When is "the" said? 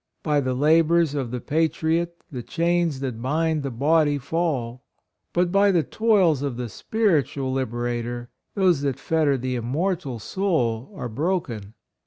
0.41-0.55, 1.29-1.39, 2.31-2.41, 3.61-3.69, 5.71-5.83, 6.57-6.69, 9.37-9.55